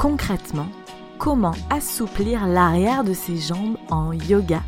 [0.00, 0.68] concrètement
[1.18, 4.62] comment assouplir l'arrière de ses jambes en yoga.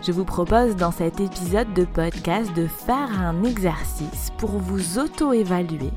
[0.00, 5.90] Je vous propose dans cet épisode de podcast de faire un exercice pour vous auto-évaluer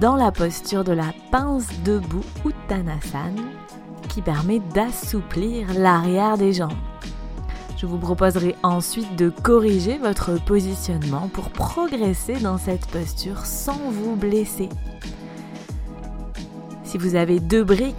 [0.00, 3.42] dans la posture de la pince debout Uttanasana
[4.08, 6.72] qui permet d'assouplir l'arrière des jambes.
[7.76, 14.16] Je vous proposerai ensuite de corriger votre positionnement pour progresser dans cette posture sans vous
[14.16, 14.68] blesser.
[16.92, 17.94] Si vous avez deux briques,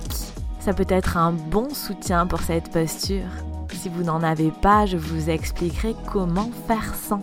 [0.60, 3.26] ça peut être un bon soutien pour cette posture.
[3.74, 7.22] Si vous n'en avez pas, je vous expliquerai comment faire sans.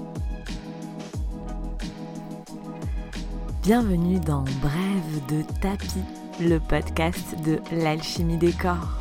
[3.63, 6.03] Bienvenue dans Brève de tapis,
[6.41, 8.99] le podcast de l'alchimie des corps.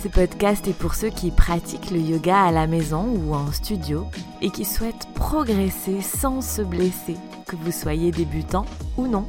[0.00, 4.06] Ce podcast est pour ceux qui pratiquent le yoga à la maison ou en studio
[4.40, 7.16] et qui souhaitent progresser sans se blesser,
[7.48, 9.26] que vous soyez débutant ou non.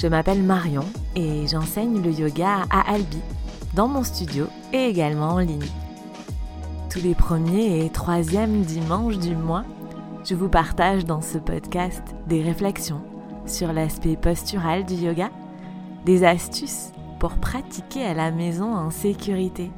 [0.00, 0.84] Je m'appelle Marion
[1.16, 3.18] et j'enseigne le yoga à Albi,
[3.74, 5.66] dans mon studio et également en ligne.
[6.88, 9.64] Tous les premiers et troisièmes dimanches du mois,
[10.24, 13.00] je vous partage dans ce podcast des réflexions
[13.44, 15.30] sur l'aspect postural du yoga,
[16.04, 19.72] des astuces pour pratiquer à la maison en sécurité,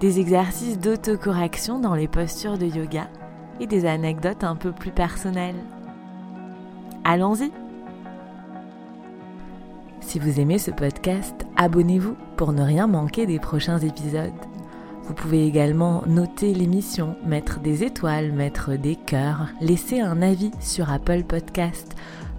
[0.00, 3.08] des exercices d'autocorrection dans les postures de yoga
[3.58, 5.64] et des anecdotes un peu plus personnelles.
[7.04, 7.50] Allons-y
[10.16, 14.32] si vous aimez ce podcast, abonnez-vous pour ne rien manquer des prochains épisodes.
[15.04, 20.90] Vous pouvez également noter l'émission, mettre des étoiles, mettre des cœurs, laisser un avis sur
[20.90, 21.94] Apple Podcast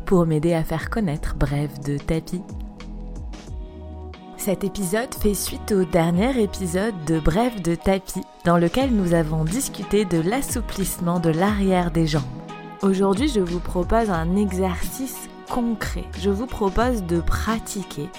[0.07, 2.41] pour m'aider à faire connaître Bref de Tapis.
[4.37, 9.43] Cet épisode fait suite au dernier épisode de Bref de Tapis, dans lequel nous avons
[9.43, 12.23] discuté de l'assouplissement de l'arrière des jambes.
[12.81, 18.09] Aujourd'hui, je vous propose un exercice concret, je vous propose de pratiquer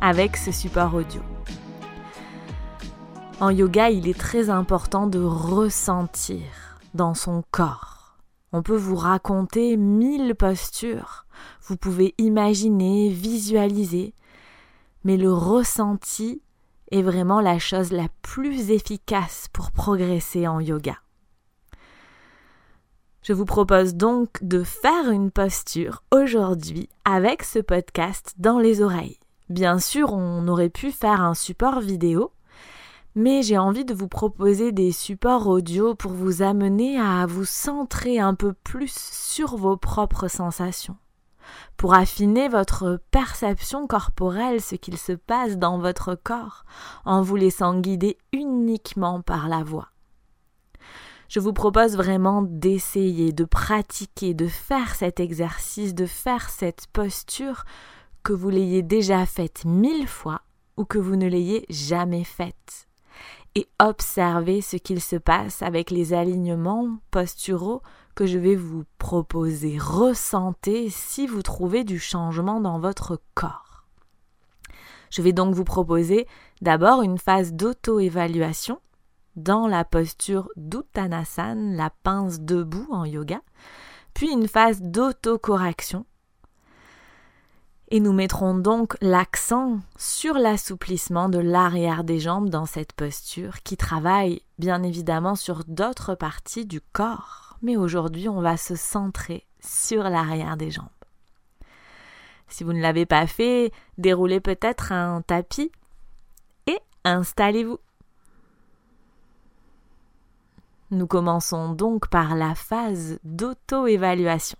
[0.00, 1.20] avec ce support audio.
[3.40, 6.42] En yoga, il est très important de ressentir
[6.94, 8.18] dans son corps.
[8.52, 11.26] On peut vous raconter mille postures,
[11.62, 14.14] vous pouvez imaginer, visualiser,
[15.04, 16.42] mais le ressenti
[16.90, 20.96] est vraiment la chose la plus efficace pour progresser en yoga.
[23.22, 29.18] Je vous propose donc de faire une posture aujourd'hui avec ce podcast dans les oreilles.
[29.50, 32.32] Bien sûr, on aurait pu faire un support vidéo,
[33.14, 38.18] mais j'ai envie de vous proposer des supports audio pour vous amener à vous centrer
[38.18, 40.96] un peu plus sur vos propres sensations,
[41.76, 46.64] pour affiner votre perception corporelle, ce qu'il se passe dans votre corps,
[47.04, 49.88] en vous laissant guider uniquement par la voix
[51.30, 57.64] je vous propose vraiment d'essayer, de pratiquer, de faire cet exercice, de faire cette posture,
[58.24, 60.42] que vous l'ayez déjà faite mille fois
[60.76, 62.88] ou que vous ne l'ayez jamais faite.
[63.54, 67.80] Et observez ce qu'il se passe avec les alignements posturaux
[68.16, 69.78] que je vais vous proposer.
[69.78, 73.84] Ressentez si vous trouvez du changement dans votre corps.
[75.10, 76.26] Je vais donc vous proposer
[76.60, 78.80] d'abord une phase d'auto-évaluation
[79.42, 83.40] dans la posture d'Uttanasana, la pince debout en yoga,
[84.14, 86.04] puis une phase d'autocorrection.
[87.92, 93.76] Et nous mettrons donc l'accent sur l'assouplissement de l'arrière des jambes dans cette posture qui
[93.76, 97.58] travaille bien évidemment sur d'autres parties du corps.
[97.62, 100.86] Mais aujourd'hui, on va se centrer sur l'arrière des jambes.
[102.46, 105.72] Si vous ne l'avez pas fait, déroulez peut-être un tapis
[106.66, 107.78] et installez-vous.
[110.90, 114.58] Nous commençons donc par la phase d'auto-évaluation.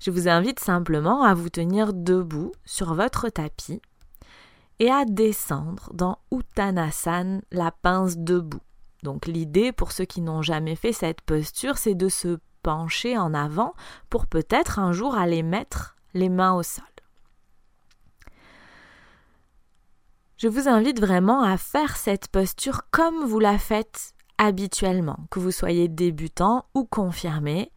[0.00, 3.82] Je vous invite simplement à vous tenir debout sur votre tapis
[4.78, 8.62] et à descendre dans Uttanasana, la pince debout.
[9.02, 13.34] Donc l'idée pour ceux qui n'ont jamais fait cette posture, c'est de se pencher en
[13.34, 13.74] avant
[14.08, 16.84] pour peut-être un jour aller mettre les mains au sol.
[20.38, 25.50] Je vous invite vraiment à faire cette posture comme vous la faites habituellement, que vous
[25.50, 27.70] soyez débutant ou confirmé,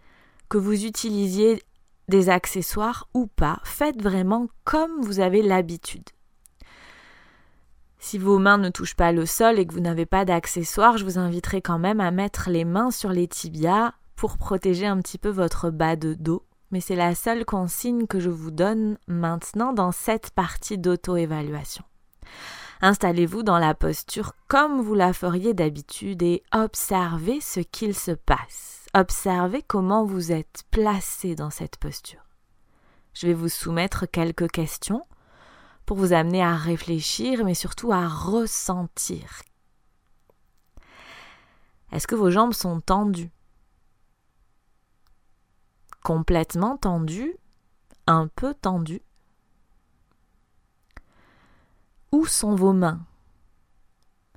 [0.49, 1.61] que vous utilisiez
[2.07, 6.09] des accessoires ou pas, faites vraiment comme vous avez l'habitude.
[7.97, 11.05] Si vos mains ne touchent pas le sol et que vous n'avez pas d'accessoires, je
[11.05, 15.17] vous inviterai quand même à mettre les mains sur les tibias pour protéger un petit
[15.17, 16.45] peu votre bas de dos.
[16.69, 21.83] Mais c'est la seule consigne que je vous donne maintenant dans cette partie d'auto-évaluation.
[22.81, 28.85] Installez-vous dans la posture comme vous la feriez d'habitude et observez ce qu'il se passe.
[28.93, 32.23] Observez comment vous êtes placé dans cette posture.
[33.13, 35.03] Je vais vous soumettre quelques questions
[35.85, 39.41] pour vous amener à réfléchir, mais surtout à ressentir.
[41.91, 43.31] Est-ce que vos jambes sont tendues?
[46.03, 47.37] Complètement tendues?
[48.07, 49.01] Un peu tendues?
[52.15, 53.01] Où sont vos mains?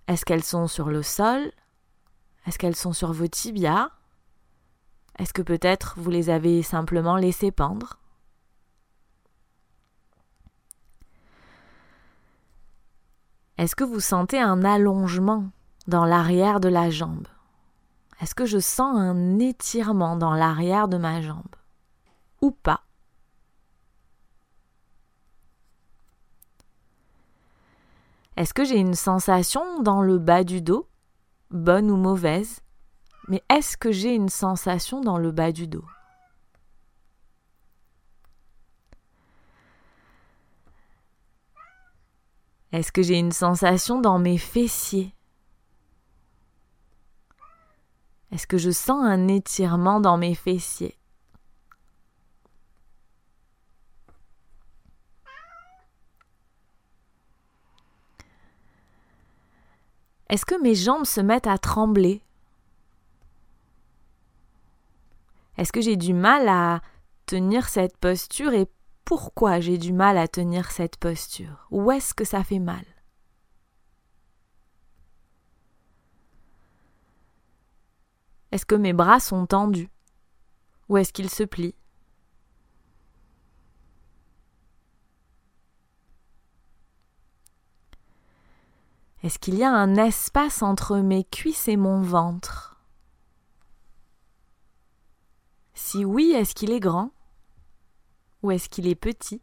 [0.08, 1.52] Est-ce qu'elles sont sur le sol?
[2.44, 3.90] Est-ce qu'elles sont sur vos tibias?
[5.16, 8.00] Est-ce que peut-être vous les avez simplement laissées pendre?
[13.58, 15.48] Est-ce que vous sentez un allongement
[15.86, 17.28] dans l'arrière de la jambe?
[18.20, 21.54] Est-ce que je sens un étirement dans l'arrière de ma jambe?
[22.40, 22.87] Ou pas?
[28.38, 30.88] Est-ce que j'ai une sensation dans le bas du dos,
[31.50, 32.60] bonne ou mauvaise?
[33.26, 35.84] Mais est-ce que j'ai une sensation dans le bas du dos?
[42.70, 45.12] Est-ce que j'ai une sensation dans mes fessiers?
[48.30, 50.97] Est-ce que je sens un étirement dans mes fessiers?
[60.28, 62.22] Est-ce que mes jambes se mettent à trembler?
[65.56, 66.82] Est-ce que j'ai du mal à
[67.26, 68.68] tenir cette posture et
[69.04, 71.66] pourquoi j'ai du mal à tenir cette posture?
[71.70, 72.84] Où est-ce que ça fait mal?
[78.52, 79.90] Est-ce que mes bras sont tendus?
[80.88, 81.74] Ou est-ce qu'ils se plient?
[89.22, 92.76] Est-ce qu'il y a un espace entre mes cuisses et mon ventre?
[95.74, 97.10] Si oui, est-ce qu'il est grand?
[98.42, 99.42] Ou est-ce qu'il est petit?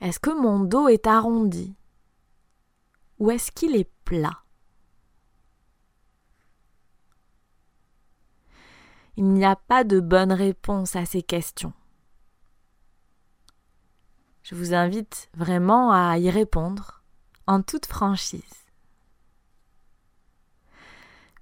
[0.00, 1.76] Est-ce que mon dos est arrondi?
[3.20, 4.42] Ou est-ce qu'il est plat?
[9.16, 11.72] Il n'y a pas de bonne réponse à ces questions.
[14.42, 17.02] Je vous invite vraiment à y répondre
[17.46, 18.42] en toute franchise.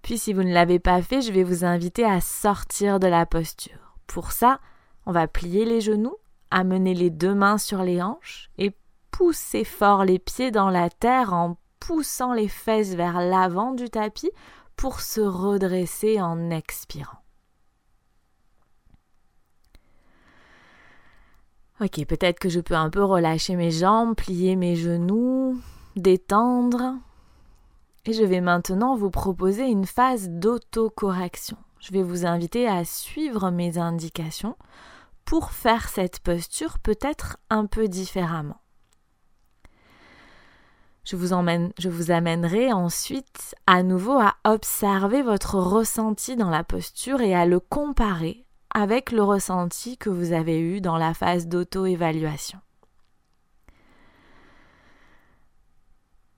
[0.02, 3.26] Puis si vous ne l'avez pas fait, je vais vous inviter à sortir de la
[3.26, 3.96] posture.
[4.06, 4.60] Pour ça,
[5.06, 6.16] on va plier les genoux,
[6.50, 8.76] amener les deux mains sur les hanches et
[9.10, 14.30] pousser fort les pieds dans la terre en poussant les fesses vers l'avant du tapis
[14.76, 17.19] pour se redresser en expirant.
[21.80, 25.58] Ok, peut-être que je peux un peu relâcher mes jambes, plier mes genoux,
[25.96, 26.96] détendre,
[28.04, 31.56] et je vais maintenant vous proposer une phase d'autocorrection.
[31.78, 34.56] Je vais vous inviter à suivre mes indications
[35.24, 38.60] pour faire cette posture peut-être un peu différemment.
[41.04, 46.62] Je vous, emmène, je vous amènerai ensuite à nouveau à observer votre ressenti dans la
[46.62, 48.44] posture et à le comparer
[48.74, 52.58] avec le ressenti que vous avez eu dans la phase d'auto-évaluation.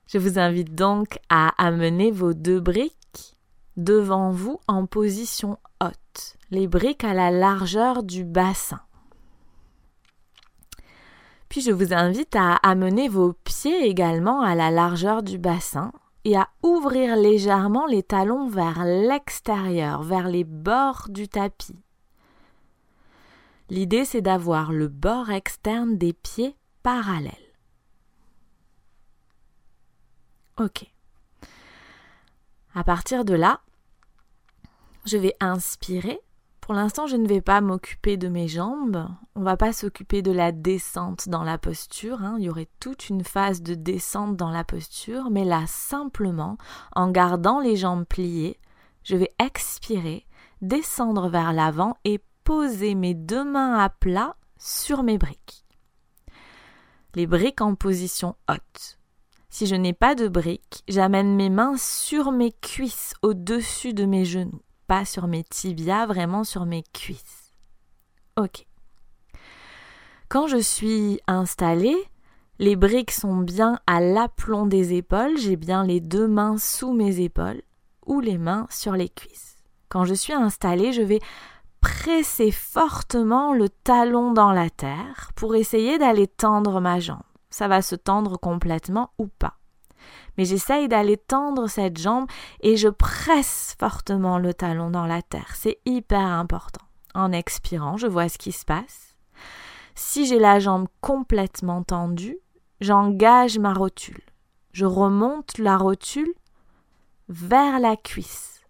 [0.06, 3.38] Je vous invite donc à amener vos deux briques
[3.76, 8.80] devant vous en position haute, les briques à la largeur du bassin.
[11.48, 15.92] Puis je vous invite à amener vos pieds également à la largeur du bassin
[16.24, 21.78] et à ouvrir légèrement les talons vers l'extérieur, vers les bords du tapis.
[23.72, 27.32] L'idée c'est d'avoir le bord externe des pieds parallèle.
[30.60, 30.84] Ok.
[32.74, 33.62] À partir de là,
[35.06, 36.20] je vais inspirer.
[36.60, 39.08] Pour l'instant, je ne vais pas m'occuper de mes jambes.
[39.34, 42.22] On ne va pas s'occuper de la descente dans la posture.
[42.22, 42.36] Hein.
[42.38, 45.30] Il y aurait toute une phase de descente dans la posture.
[45.30, 46.58] Mais là, simplement,
[46.94, 48.60] en gardant les jambes pliées,
[49.02, 50.26] je vais expirer,
[50.60, 55.64] descendre vers l'avant et poser mes deux mains à plat sur mes briques.
[57.14, 58.98] Les briques en position haute.
[59.50, 64.24] Si je n'ai pas de briques, j'amène mes mains sur mes cuisses au-dessus de mes
[64.24, 67.52] genoux, pas sur mes tibias, vraiment sur mes cuisses.
[68.36, 68.66] Ok.
[70.30, 71.98] Quand je suis installée,
[72.58, 77.20] les briques sont bien à l'aplomb des épaules, j'ai bien les deux mains sous mes
[77.20, 77.60] épaules
[78.06, 79.56] ou les mains sur les cuisses.
[79.90, 81.20] Quand je suis installée, je vais
[81.82, 87.20] presser fortement le talon dans la terre pour essayer d'aller tendre ma jambe
[87.52, 89.58] ça va se tendre complètement ou pas.
[90.36, 92.26] Mais j'essaye d'aller tendre cette jambe
[92.60, 95.52] et je presse fortement le talon dans la terre.
[95.54, 96.84] C'est hyper important.
[97.14, 99.14] En expirant, je vois ce qui se passe.
[99.94, 102.38] Si j'ai la jambe complètement tendue,
[102.80, 104.22] j'engage ma rotule.
[104.72, 106.32] Je remonte la rotule
[107.28, 108.61] vers la cuisse.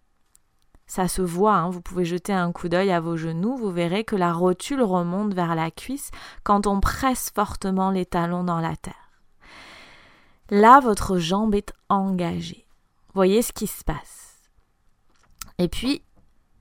[0.95, 4.03] Ça se voit, hein, vous pouvez jeter un coup d'œil à vos genoux, vous verrez
[4.03, 6.11] que la rotule remonte vers la cuisse
[6.43, 9.09] quand on presse fortement les talons dans la terre.
[10.51, 12.67] Là, votre jambe est engagée.
[13.15, 14.43] Voyez ce qui se passe.
[15.57, 16.03] Et puis,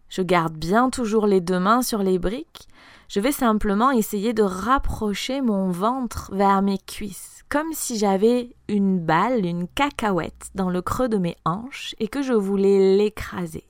[0.08, 2.68] je garde bien toujours les deux mains sur les briques.
[3.08, 8.98] Je vais simplement essayer de rapprocher mon ventre vers mes cuisses, comme si j'avais une
[8.98, 13.66] balle, une cacahuète dans le creux de mes hanches et que je voulais l'écraser.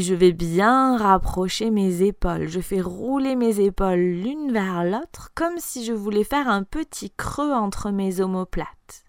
[0.00, 2.46] Je vais bien rapprocher mes épaules.
[2.46, 7.10] Je fais rouler mes épaules l'une vers l'autre comme si je voulais faire un petit
[7.10, 9.04] creux entre mes omoplates.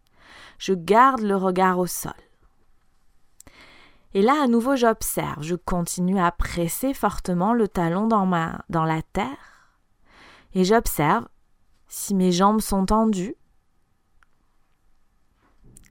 [0.58, 2.12] Je garde le regard au sol.
[4.16, 5.44] Et là, à nouveau, j'observe.
[5.44, 9.78] Je continue à presser fortement le talon dans la terre.
[10.56, 11.28] Et j'observe
[11.88, 13.36] si mes jambes sont tendues.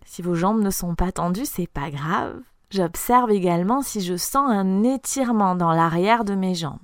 [0.04, 2.40] Si vos jambes ne sont pas tendues, c'est pas grave.
[2.70, 6.78] J'observe également si je sens un étirement dans l'arrière de mes jambes.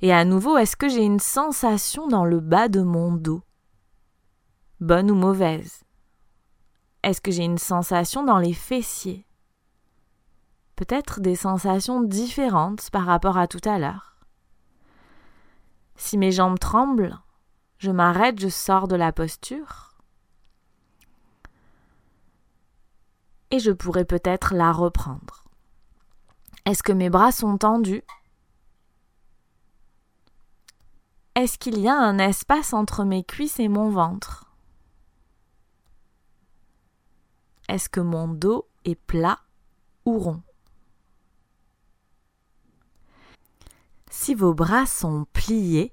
[0.00, 3.42] Et à nouveau, est-ce que j'ai une sensation dans le bas de mon dos?
[4.80, 5.82] Bonne ou mauvaise?
[7.02, 9.26] Est-ce que j'ai une sensation dans les fessiers?
[10.76, 14.16] Peut-être des sensations différentes par rapport à tout à l'heure.
[15.96, 17.18] Si mes jambes tremblent,
[17.76, 19.89] je m'arrête, je sors de la posture.
[23.50, 25.44] Et je pourrais peut-être la reprendre.
[26.66, 28.02] Est-ce que mes bras sont tendus?
[31.34, 34.46] Est-ce qu'il y a un espace entre mes cuisses et mon ventre?
[37.68, 39.38] Est-ce que mon dos est plat
[40.04, 40.42] ou rond?
[44.10, 45.92] Si vos bras sont pliés,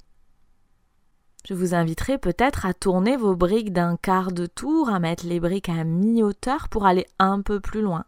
[1.47, 5.39] je vous inviterai peut-être à tourner vos briques d'un quart de tour, à mettre les
[5.39, 8.03] briques à mi-hauteur pour aller un peu plus loin.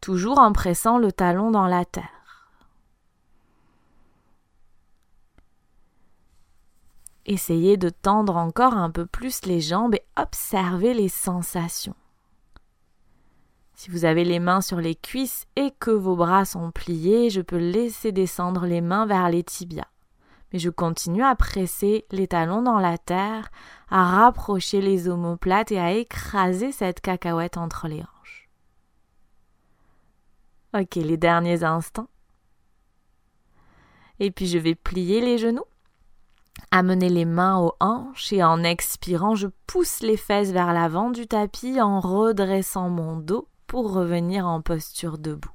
[0.00, 2.04] Toujours en pressant le talon dans la terre.
[7.26, 11.96] Essayez de tendre encore un peu plus les jambes et observez les sensations.
[13.74, 17.40] Si vous avez les mains sur les cuisses et que vos bras sont pliés, je
[17.40, 19.88] peux laisser descendre les mains vers les tibias
[20.54, 23.50] mais je continue à presser les talons dans la terre,
[23.90, 28.48] à rapprocher les omoplates et à écraser cette cacahuète entre les hanches.
[30.72, 32.06] Ok, les derniers instants.
[34.20, 35.66] Et puis je vais plier les genoux,
[36.70, 41.26] amener les mains aux hanches et en expirant, je pousse les fesses vers l'avant du
[41.26, 45.53] tapis en redressant mon dos pour revenir en posture debout.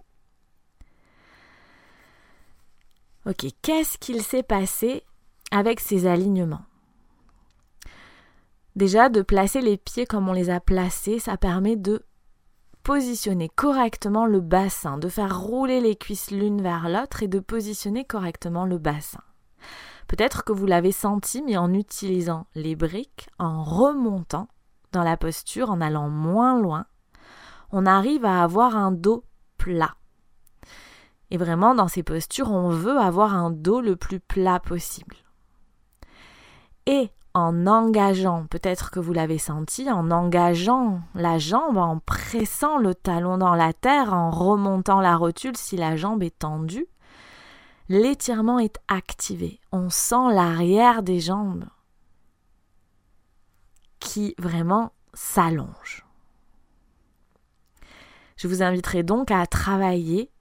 [3.30, 5.04] Ok, qu'est-ce qu'il s'est passé
[5.52, 6.66] avec ces alignements?
[8.76, 12.04] Déjà, de placer les pieds comme on les a placés, ça permet de
[12.82, 18.04] positionner correctement le bassin, de faire rouler les cuisses l'une vers l'autre et de positionner
[18.04, 19.22] correctement le bassin.
[20.08, 24.48] Peut-être que vous l'avez senti, mais en utilisant les briques, en remontant
[24.92, 26.88] dans la posture, en allant moins loin,
[27.72, 29.24] on arrive à avoir un dos
[29.60, 29.99] plat.
[31.32, 35.16] Et vraiment, dans ces postures, on veut avoir un dos le plus plat possible.
[36.86, 42.96] Et en engageant, peut-être que vous l'avez senti, en engageant la jambe, en pressant le
[42.96, 46.88] talon dans la terre, en remontant la rotule si la jambe est tendue,
[47.88, 49.60] l'étirement est activé.
[49.72, 51.66] On sent l'arrière des jambes
[54.00, 56.06] qui vraiment s'allonge.
[58.38, 60.32] Je vous inviterai donc à travailler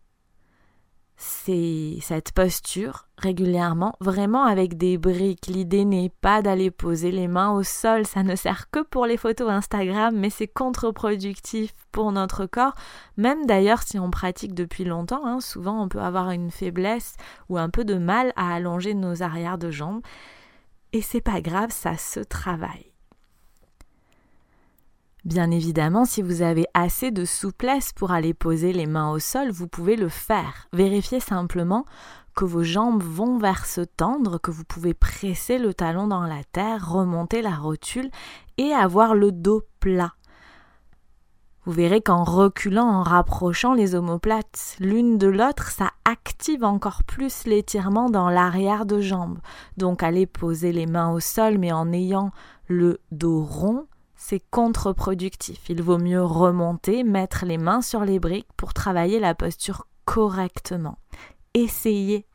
[1.20, 5.48] c'est cette posture régulièrement, vraiment avec des briques.
[5.48, 9.16] L'idée n'est pas d'aller poser les mains au sol, ça ne sert que pour les
[9.16, 12.75] photos Instagram, mais c'est contre-productif pour notre corps.
[13.16, 17.16] Même d'ailleurs si on pratique depuis longtemps, hein, souvent on peut avoir une faiblesse
[17.48, 20.02] ou un peu de mal à allonger nos arrières de jambes.
[20.92, 22.88] Et c'est pas grave, ça se travaille.
[25.28, 29.50] Bien évidemment, si vous avez assez de souplesse pour aller poser les mains au sol,
[29.50, 30.68] vous pouvez le faire.
[30.73, 31.85] Vérifiez simplement
[32.35, 36.42] que vos jambes vont vers se tendre, que vous pouvez presser le talon dans la
[36.50, 38.08] terre, remonter la rotule
[38.56, 40.14] et avoir le dos plat.
[41.66, 47.44] Vous verrez qu'en reculant, en rapprochant les omoplates l'une de l'autre, ça active encore plus
[47.44, 49.40] l'étirement dans l'arrière de jambe.
[49.76, 52.30] Donc allez poser les mains au sol, mais en ayant
[52.66, 53.88] le dos rond,
[54.18, 55.60] c'est contre-productif.
[55.70, 60.98] Il vaut mieux remonter, mettre les mains sur les briques pour travailler la posture correctement.
[61.54, 62.26] Essayez.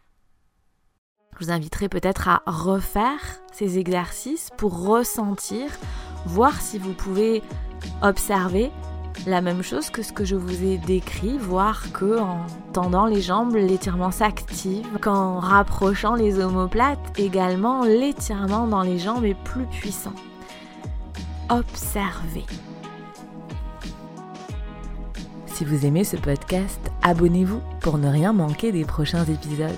[1.34, 3.20] Je vous inviterai peut-être à refaire
[3.52, 5.72] ces exercices pour ressentir,
[6.26, 7.44] voir si vous pouvez
[8.02, 8.72] observer
[9.28, 13.22] la même chose que ce que je vous ai décrit, voir que en tendant les
[13.22, 20.14] jambes, l'étirement s'active, qu'en rapprochant les omoplates, également l'étirement dans les jambes est plus puissant
[21.50, 22.46] observer.
[25.48, 29.70] Si vous aimez ce podcast, abonnez-vous pour ne rien manquer des prochains épisodes.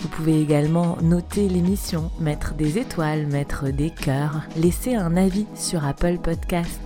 [0.00, 5.84] Vous pouvez également noter l'émission, mettre des étoiles, mettre des cœurs, laisser un avis sur
[5.84, 6.80] Apple Podcast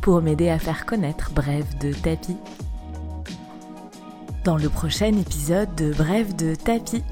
[0.00, 2.36] pour m'aider à faire connaître Bref de tapis.
[4.44, 7.02] Dans le prochain épisode de Bref de tapis,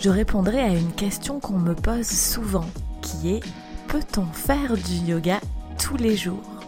[0.00, 2.66] je répondrai à une question qu'on me pose souvent,
[3.02, 3.40] qui est
[3.88, 5.40] peut-on faire du yoga?
[5.96, 6.60] Les jours.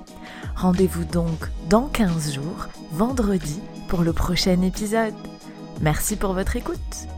[0.56, 5.14] Rendez-vous donc dans 15 jours, vendredi, pour le prochain épisode.
[5.80, 7.11] Merci pour votre écoute.